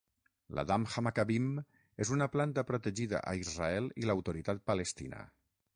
[0.59, 1.51] La Dam Hamakabim
[2.07, 5.27] és una planta protegida a Israel i l'Autoritat Palestina.